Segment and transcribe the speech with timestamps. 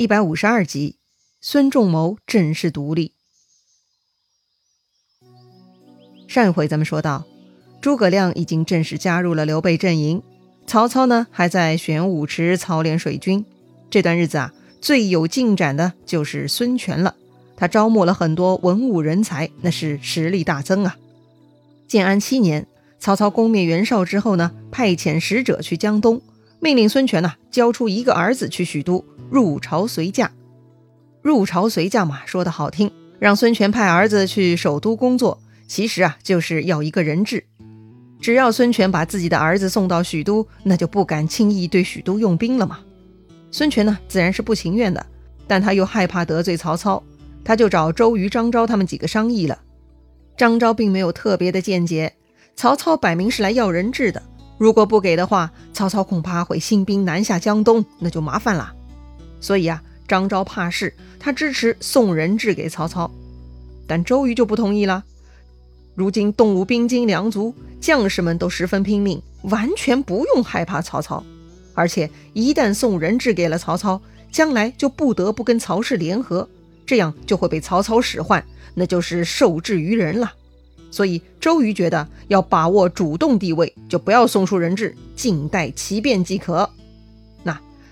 [0.00, 0.96] 一百五十二集，
[1.42, 3.12] 孙仲谋正式独立。
[6.26, 7.26] 上一回咱们说到，
[7.82, 10.22] 诸葛亮已经正式加入了刘备阵营，
[10.66, 13.44] 曹操呢还在玄武池操练水军。
[13.90, 17.14] 这段日子啊，最有进展的就是孙权了，
[17.54, 20.96] 他招募了很多文武人才，那是实力大增啊。
[21.86, 22.66] 建安七年，
[22.98, 26.22] 曹操攻灭袁绍之后呢，派遣使者去江东，
[26.58, 29.04] 命令孙权呢交出一个儿子去许都。
[29.30, 30.32] 入朝随驾，
[31.22, 32.90] 入朝随驾嘛，说的好听，
[33.20, 37.44] 让孙权派儿子去首都工作，其实啊，就是要一个人质。
[38.20, 42.80] 只要孙权把自己的儿子送到许都，那就不敢轻易对许都用兵了嘛。
[43.52, 45.06] 孙权呢，自然是不情愿的，
[45.46, 47.02] 但他又害怕得罪曹操，
[47.44, 49.58] 他就找周瑜、张昭他们几个商议了。
[50.36, 52.12] 张昭并没有特别的见解，
[52.56, 54.22] 曹操摆明是来要人质的，
[54.58, 58.74] 如果不给的话，曹操恐怕会兴兵南下江东，那就麻烦了。
[59.40, 63.10] 所以啊，张昭怕事，他支持送人质给曹操，
[63.86, 65.04] 但周瑜就不同意了。
[65.94, 71.24] 如今东吴兵精粮足，将士们都十分拼命，完全不用害怕曹操。
[71.74, 76.48] 而且一旦送人质给了曹操，将来就不得不跟曹氏联合，
[76.86, 80.32] 这样就会被曹操使唤，那就是受制于人了。
[80.90, 86.68] 所以周瑜觉得要把握主动地位，就不要送出人质，静待其变即可。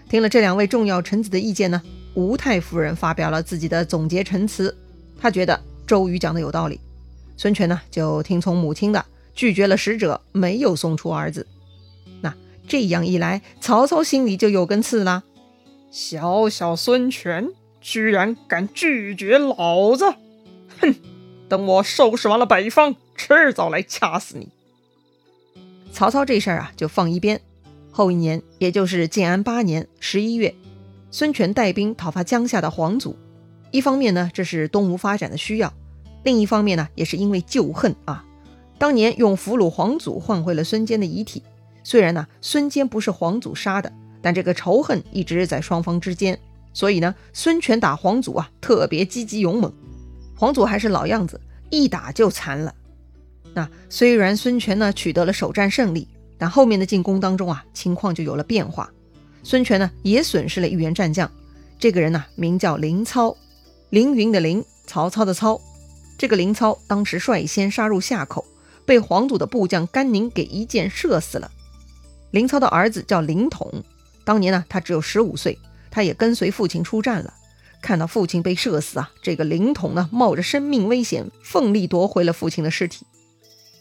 [0.09, 1.83] 听了这两位重要臣子的意见呢，
[2.15, 4.75] 吴太夫人发表了自己的总结陈词。
[5.21, 6.81] 她觉得周瑜讲的有道理，
[7.37, 11.47] 孙权呢就听从母亲的，拒绝了使者，没有送出儿子。
[12.23, 12.35] 那
[12.67, 15.25] 这样一来，曹操心里就有根刺啦。
[15.91, 17.49] 小小孙权
[17.81, 20.15] 居然敢拒绝老子！
[20.81, 20.95] 哼，
[21.49, 24.49] 等我收拾完了北方，迟早来掐死你。
[25.93, 27.41] 曹操这事儿啊，就放一边。
[27.99, 30.55] 后一年，也就是建安八年十一月，
[31.11, 33.17] 孙权带兵讨伐江夏的黄祖。
[33.73, 35.69] 一方面呢，这是东吴发展的需要；
[36.23, 38.25] 另一方面呢，也是因为旧恨啊。
[38.79, 41.43] 当年用俘虏黄祖换回了孙坚的遗体，
[41.83, 43.93] 虽然呢孙坚不是黄祖杀的，
[44.23, 46.39] 但这个仇恨一直在双方之间。
[46.73, 49.75] 所以呢，孙权打黄祖啊，特别积极勇猛。
[50.37, 52.73] 黄祖还是老样子，一打就残了。
[53.55, 56.07] 那虽然孙权呢取得了首战胜利。
[56.39, 58.91] 但后面的进攻当中啊，情况就有了变化。
[59.43, 61.31] 孙权呢也损失了一员战将，
[61.79, 63.37] 这个人呢名叫凌操，
[63.91, 65.61] 凌云的凌，曹操的操。
[66.17, 68.45] 这个凌操当时率先杀入夏口，
[68.85, 71.51] 被黄祖的部将甘宁给一箭射死了。
[72.31, 73.85] 凌操的儿子叫凌统，
[74.25, 75.59] 当年呢他只有十五岁，
[75.91, 77.35] 他也跟随父亲出战了。
[77.81, 83.07] 看到父亲被射死啊，这个凌统呢冒着生命危险，奋力夺回了父亲的尸体。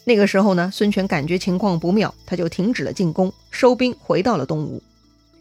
[0.08, 4.82] 那个时候呢，孙权感觉情况不妙，他就停止了进攻，收兵回到了东吴。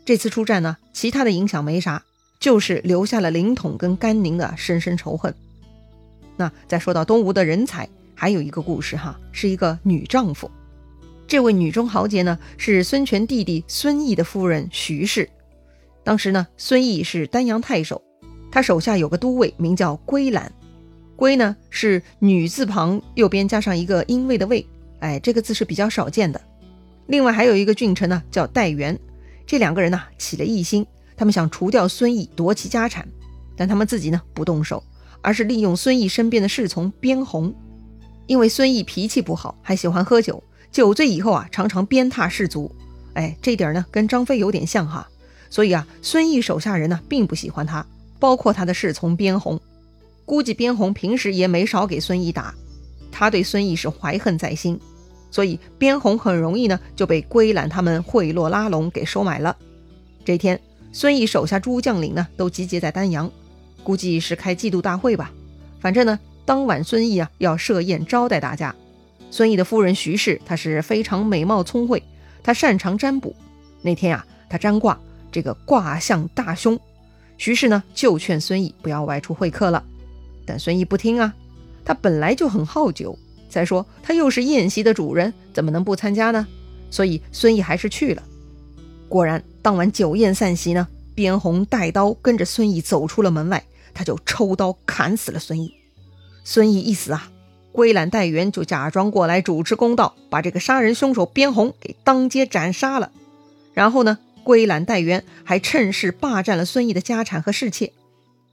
[0.03, 2.03] 这次出战呢，其他的影响没啥，
[2.37, 5.33] 就是留下了凌统跟甘宁的深深仇恨。
[6.35, 10.51] 那再说到东吴的人才，还有一个故事哈，是一个女丈夫。
[11.25, 15.29] 这位女中豪杰呢，是孙权弟弟孙毅的夫人徐氏。
[16.03, 18.01] 当时呢，孙毅是丹阳太守，
[18.51, 20.51] 他手下有个都尉名叫归兰。
[21.17, 24.65] 归呢是女字旁右边加上一个因位的位，
[24.99, 26.39] 哎，这个字是比较少见的。
[27.07, 28.97] 另外还有一个郡臣呢叫戴元，
[29.45, 30.85] 这两个人呢起了异心，
[31.17, 33.07] 他们想除掉孙毅夺其家产，
[33.57, 34.83] 但他们自己呢不动手，
[35.21, 37.53] 而是利用孙毅身边的侍从边红。
[38.27, 42.71] 因为孙毅脾气不好，还喜欢喝酒，酒醉以后啊常常鞭挞士卒，
[43.15, 45.07] 哎，这点呢跟张飞有点像哈。
[45.49, 47.83] 所以啊，孙毅手下人呢并不喜欢他，
[48.19, 49.59] 包括他的侍从边红。
[50.27, 52.53] 估计边红平时也没少给孙毅打，
[53.09, 54.77] 他对孙毅是怀恨在心，
[55.31, 59.55] 所以边红很容易呢就被归兰他们贿赂拉拢给收买了。
[60.25, 60.59] 这天，
[60.91, 63.31] 孙毅手下诸将领呢都集结在丹阳，
[63.85, 65.31] 估计是开季度大会吧。
[65.79, 68.75] 反正呢，当晚孙毅啊要设宴招待大家。
[69.31, 72.03] 孙毅的夫人徐氏，她是非常美貌聪慧，
[72.43, 73.33] 她擅长占卜。
[73.81, 74.99] 那天啊，她占卦，
[75.31, 76.77] 这个卦象大凶。
[77.37, 79.81] 徐氏呢就劝孙毅不要外出会客了。
[80.47, 81.35] 但孙毅不听啊，
[81.85, 86.47] 他本来就很好酒，再说他又是宴席的主人，怎么能不参加呢？
[86.89, 88.23] 所以孙毅还是去了。
[89.09, 93.63] 果然，当晚酒宴散席呢，边红带刀跟着孙毅走出了门外，
[93.93, 95.73] 他就抽刀砍死了孙毅。
[96.45, 97.29] 孙毅一死啊，
[97.73, 103.11] 归兰代元就假装过来主持公道，把这个杀人凶手边红给当街斩杀了。
[103.73, 107.91] 然后呢，归兰代元还趁势霸占了孙毅的家产和侍妾，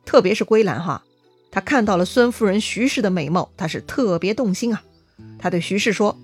[0.05, 1.05] 特别是归兰哈。
[1.55, 4.83] 他看到了孙夫人徐氏的美貌，他是特别动心啊。
[5.39, 6.19] 他对徐氏说：“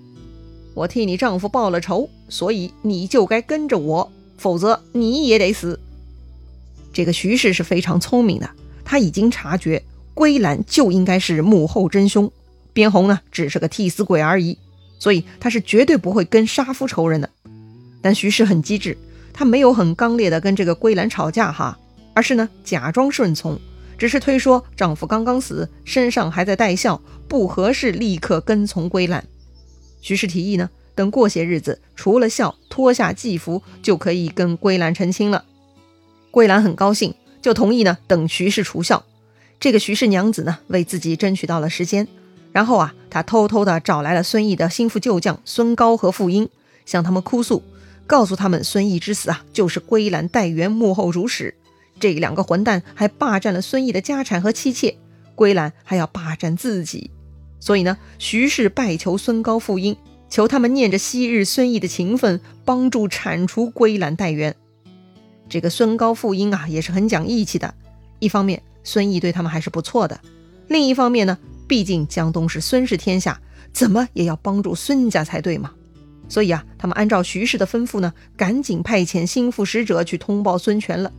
[0.75, 5.79] 我替你丈夫报了仇，所以你就该跟着我，否则你也得死。”
[6.91, 8.49] 这个徐氏是非常聪明的，
[8.83, 9.81] 他已经察觉
[10.13, 12.29] 归兰就应该是幕后真凶，
[12.73, 14.57] 边红呢只是个替死鬼而已，
[14.99, 17.29] 所以他是绝对不会跟杀夫仇人的。
[18.01, 18.97] 但徐氏很机智，
[19.31, 21.79] 他没有很刚烈的跟这个归兰吵架哈，
[22.13, 23.57] 而是呢假装顺从，
[24.01, 29.23] 只是推说丈夫刚刚死，身上还在带孝，不合适立刻跟从归兰。
[30.01, 35.45] 徐氏提议呢，等过些日子除了孝，脱下祭服就可以跟归兰成亲了。
[36.31, 37.13] 桂兰很高兴，
[37.43, 37.99] 就同意呢。
[38.07, 39.05] 等徐氏除孝，
[39.59, 42.07] 这个徐氏娘子呢，为自己争取到了时间。
[42.51, 46.49] 然后啊，她偷偷的找来了孙毅的心腹旧将孙高和傅英，
[46.87, 47.61] 向他们哭诉，
[48.07, 51.53] 告诉他们孙毅之死啊，就是归兰代元幕后主使。
[52.01, 54.97] 这两个混蛋还霸占了孙毅的家产和妻妾，
[55.35, 57.11] 归兰还要霸占自己。
[57.59, 59.95] 所以呢，徐氏拜求孙高、傅英，
[60.27, 64.55] 求他们念着昔日孙毅的情分，帮助铲除归兰代元。
[65.47, 67.73] 这个孙高傅英啊，也是很讲义气的。
[68.17, 70.17] 一方面，孙毅对他们还是不错的；
[70.67, 71.37] 另一方面呢，
[71.67, 73.39] 毕竟江东是孙氏天下，
[73.71, 75.71] 怎么也要帮助孙家才对嘛。
[76.27, 81.11] 所以啊，他们按照徐氏的吩咐呢，赶紧派遣心腹使者去通报孙权了。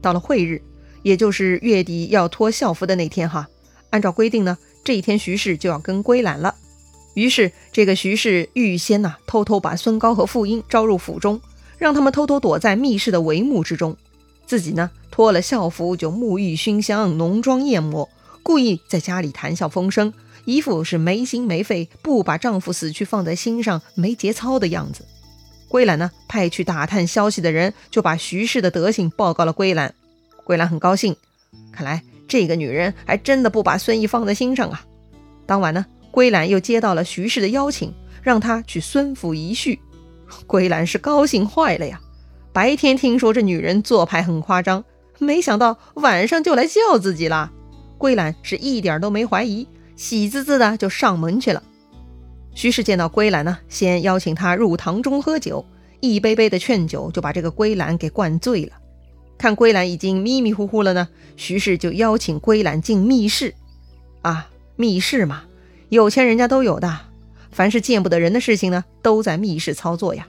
[0.00, 0.62] 到了会日，
[1.02, 3.48] 也就是月底要脱校服的那天哈，
[3.90, 6.54] 按照规定呢，这一天徐氏就要跟归兰了。
[7.14, 11.40] 于是，这个徐氏预先呢，偷偷把孙高和傅英招入府中。
[11.78, 13.96] 让他们偷偷躲在密室的帷幕之中，
[14.46, 18.06] 自己呢脱了校服就沐浴熏香、浓妆艳抹，
[18.42, 20.12] 故意在家里谈笑风生，
[20.44, 25.06] 一副是没心没肺、不把丈夫死去放在心上、没节操的样子。
[25.70, 29.94] 归兰呢派去打探消息的人就把徐氏的德行报告了归兰，
[30.42, 31.14] 归兰很高兴，
[31.70, 34.84] 看来这个女人还真的不把孙毅放在心上啊。
[35.46, 39.78] 当晚呢，归兰又接到了徐氏的邀请，让她去孙府一叙。
[40.48, 42.00] 归兰是高兴坏了呀！
[42.52, 44.82] 白天听说这女人做派很夸张，
[45.20, 47.52] 没想到晚上就来叫自己了。
[47.96, 51.62] 归兰是一点都没怀疑，喜滋滋的就上门去了。
[52.54, 55.64] 徐氏见到归兰呢，先邀请她入堂中喝酒，
[56.00, 58.72] 一杯杯的劝酒就把这个归兰给灌醉了。
[59.38, 63.54] 看归兰已经迷迷糊糊了呢，徐氏就邀请归兰进密室。
[64.22, 65.44] 啊，密室嘛，
[65.88, 67.00] 有钱人家都有的。
[67.50, 70.28] 凡是见不得人的事情呢，都在密室操作呀。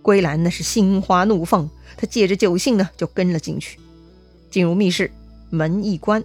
[0.00, 3.80] 归兰那是心花怒放，他借着酒兴呢，就跟了进去。
[4.48, 5.10] 进入密室，
[5.50, 6.22] 门一关，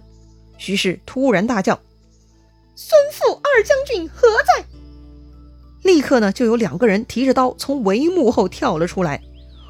[0.56, 1.80] 徐氏突然大叫
[2.76, 4.64] ：“孙父二将军何在？”
[5.82, 9.20] 立刻呢，就有两个人提着刀从帷幕后跳了出来。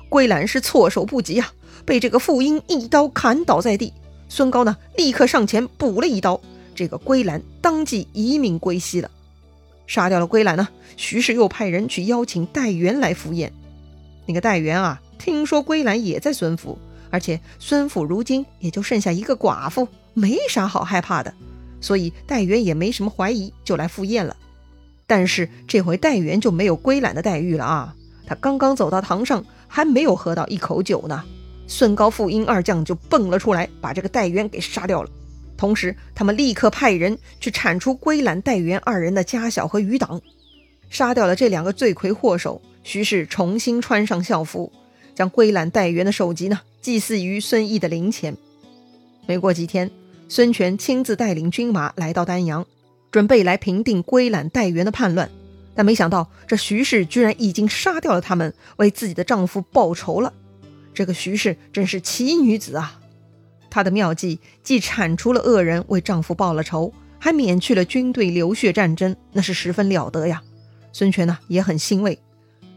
[0.09, 1.53] 归兰是措手不及啊，
[1.87, 3.93] 被这个傅英一刀砍倒在地。
[4.29, 6.41] 孙高呢，立刻上前补了一刀，
[6.75, 9.11] 这个归兰当即一命归西了。
[9.87, 13.53] 杀掉了归兰呢，徐氏又派人去邀请戴元来赴宴。
[14.27, 16.79] 那个戴元啊，听说归兰也在孙府，
[17.11, 21.33] 而且孙府如今也就剩下一个寡妇，没啥好害怕的，
[21.81, 24.37] 所以戴元也没什么怀疑，就来赴宴了。
[25.15, 27.95] 但是这回戴元就没有归懒的待遇了啊！
[28.27, 31.23] 他刚刚走到堂上，还没有喝到一口酒呢，
[31.67, 35.11] 孙高、傅英二将就蹦了出来，把这个戴元给杀掉了。
[35.55, 40.19] 同时，他们立刻派人去铲除归懒、戴元二人的家小和余党，
[40.89, 42.63] 杀掉了这两个罪魁祸首。
[42.83, 44.73] 徐氏重新穿上校服，
[45.15, 48.35] 将归懒、戴元的首级呢祭祀于孙毅的灵前。
[49.27, 49.91] 没过几天，
[50.31, 52.67] 孙权亲自带领军马来到丹阳，
[53.13, 55.31] 准备来平定归兰、戴元的叛乱。
[55.75, 60.33] 但没想到，这徐氏居然已经杀掉了他们，为自己的丈夫报仇了。
[60.93, 63.01] 这个徐氏真是奇女子啊！
[63.71, 70.43] 她的妙计既铲除了恶人，为丈夫报了仇，还免去了军队流血战争，那是十分了得呀。
[70.93, 72.19] 孙权呢也很欣慰。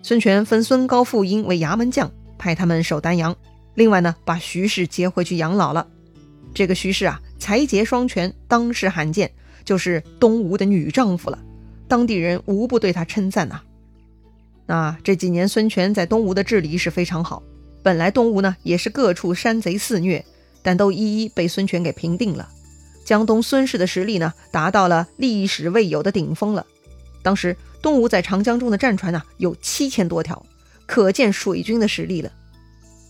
[0.02, 3.36] 孙权分孙高、傅英为衙门将，派他们守丹阳。
[3.74, 5.86] 另外呢，把徐氏接回去养老了。
[6.54, 9.34] 这个徐氏啊，才节双全，当世罕见，
[9.66, 11.38] 就是东吴的女丈夫了。
[11.88, 13.60] 当地人无不对她称赞呐。
[14.66, 17.44] 那这几年孙权在东吴的治理是非常好。
[17.84, 20.24] 本来东吴呢也是各处山贼肆虐。
[20.68, 22.50] 但都一一被孙权给平定了，
[23.06, 26.66] 江东孙氏的实力呢，达到了历史未有的顶峰了。
[27.22, 30.44] 当时东吴在长江中的战船呢，有七千多条，
[30.88, 32.32] 可见水军的实力了。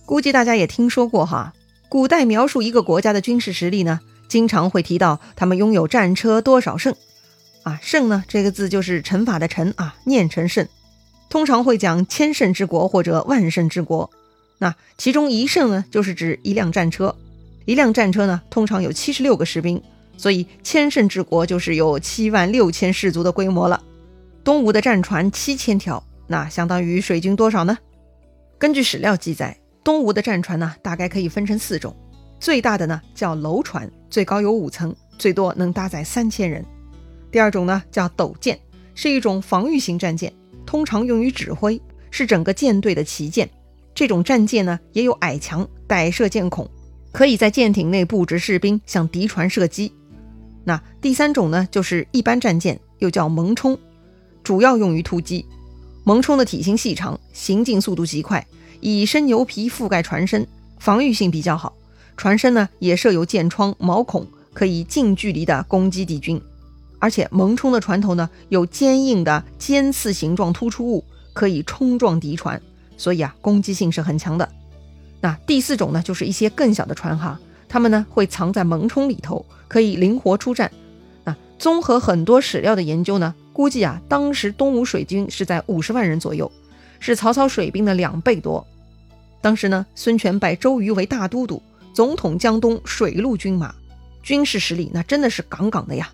[0.06, 1.54] 估计大家也听说过哈，
[1.88, 6.96] 古代描述一个国家的军事实力呢，经常会提到他们拥有战车多少胜
[7.64, 10.68] 啊，胜呢这个字就是乘法的乘啊，念成胜，
[11.30, 14.10] 通常会讲千胜之国或者万胜之国。
[14.58, 17.16] 那其中一胜呢，就是指一辆战车。
[17.66, 19.82] 一辆战车呢，通常有七十六个士兵，
[20.18, 23.82] 所以千乘之国就是有七万六千士卒的规模了。
[24.44, 27.78] 东吴的战船七千条，那相当于水军多少呢？
[28.60, 31.96] 根据史料记载，东吴的战船呢，大概可以分成四种。
[32.40, 36.64] 最大的呢叫楼船，最高有五层，最多能搭载三千人。
[37.32, 38.60] 第二种呢叫斗舰，
[38.94, 40.32] 是一种防御型战舰，
[40.66, 43.50] 通常用于指挥，是整个舰队的旗舰。
[43.94, 46.70] 这种战舰呢也有矮墙、带射箭孔，
[47.12, 49.94] 可以在舰艇内布置士兵向敌船射击。
[50.64, 53.78] 那第三种呢就是一般战舰，又叫萌冲，
[54.44, 55.46] 主要用于突击。
[56.04, 58.46] 萌冲的体型细长，行进速度极快，
[58.80, 60.46] 以生牛皮覆盖船身，
[60.78, 61.74] 防御性比较好。
[62.18, 66.42] 船身呢也设有箭窗、毛孔，可以近距离的攻击敌军。
[66.98, 71.04] 而且蒙冲的船头呢有坚硬的尖刺形状突出物，
[71.34, 72.60] 可以冲撞敌船，
[72.98, 74.50] 所以啊攻击性是很强的。
[75.22, 80.72] 那第四种呢就是一些更小的船哈，它们呢会藏在蒙冲里头，可以灵活出战。
[81.26, 86.50] 那综合很多史料的研究呢，估计啊当时东吴水军是在五十万人左右，
[87.00, 88.66] 是曹操水兵的两倍多。
[89.42, 91.62] 当时呢孙权拜周瑜为大都督。
[91.96, 93.74] 总统江东水陆军马，
[94.22, 96.12] 军事实力那真的是杠杠的呀。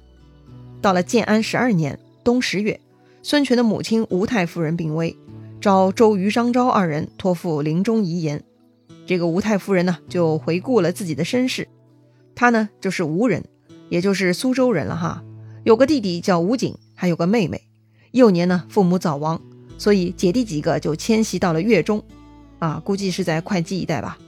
[0.80, 2.80] 到了建安十二年冬十月，
[3.24, 5.18] 孙权的母亲吴太夫人病危，
[5.60, 8.44] 召周瑜、张昭二人托付临终遗言。
[9.08, 11.68] 这个吴太夫人呢，就回顾了自己的身世。
[12.36, 13.44] 她呢，就是吴人，
[13.90, 15.24] 也就是苏州人了哈。
[15.64, 17.60] 有个弟弟叫吴景，还有个妹妹。
[18.12, 19.42] 幼年呢，父母早亡，
[19.80, 22.04] 所以姐弟几个就迁徙到了越中，
[22.60, 24.20] 啊，估计是在会稽一带吧。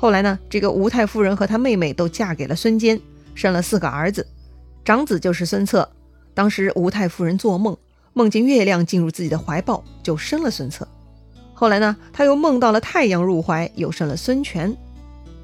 [0.00, 3.00] 后来呢，这个吴太夫人和她妹妹都嫁给了孙坚，
[3.34, 4.24] 生了四个儿子，
[4.84, 5.90] 长子就是孙策。
[6.34, 7.76] 当时吴太夫人做梦，
[8.12, 10.86] 梦见月亮进入自己的怀抱，就生了孙策。
[11.52, 14.76] 后来呢，她又梦到了太阳入怀，又生了孙权。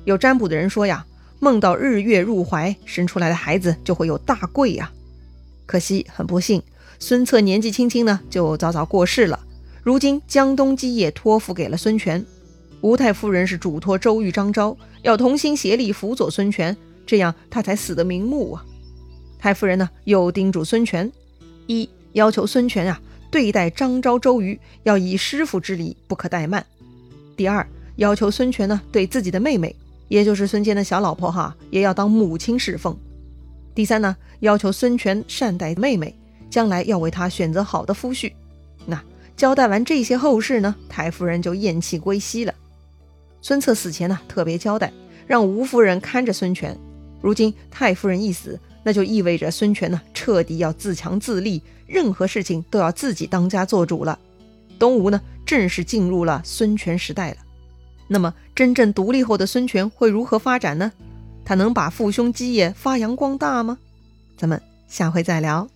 [0.05, 1.05] 有占卜的人说呀，
[1.41, 4.93] 梦到日月入怀，生出来的孩子就会有大贵呀。
[5.67, 6.63] 可惜很不幸，
[7.01, 9.41] 孙策年纪轻轻呢，就早早过世了。
[9.83, 12.25] 如今江东基业托付给了孙权。
[12.85, 16.77] 吴太夫人是嘱托周瑜、张昭要同心协力辅佐孙权，
[17.07, 18.63] 这样他才死得瞑目啊。
[19.39, 21.11] 太夫人呢又叮嘱孙权：
[21.67, 23.01] 一要求孙权啊
[23.31, 26.63] 对待张昭、周瑜要以师傅之礼，不可怠慢；
[27.35, 29.75] 第二要求孙权呢对自己的妹妹，
[30.09, 32.95] 也就是孙坚的小老婆哈，也要当母亲侍奉；
[33.75, 36.15] 第三呢要求孙权善待妹妹，
[36.51, 38.31] 将来要为她选择好的夫婿。
[38.85, 39.03] 那
[39.39, 42.53] 交代完这些后事呢，太夫人就咽气归西了。
[43.45, 44.91] 孙策死前呢，特别交代
[45.27, 46.75] 让吴夫人看着孙权。
[47.21, 54.19] 如今太夫人一死，那就意味着孙权呢彻底要自强自立，任何事情都要自己当家做主了。
[54.79, 57.37] 东吴呢正式进入了孙权时代了。
[58.09, 60.91] 那么真正独立后的孙权会如何发展呢？
[61.45, 63.77] 他能把父兄基业发扬光大吗？
[64.39, 64.59] 咱们
[64.89, 65.69] 下回再聊。